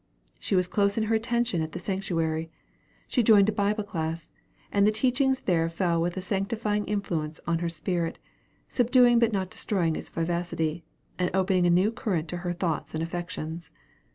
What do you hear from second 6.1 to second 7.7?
a sanctifying influence on her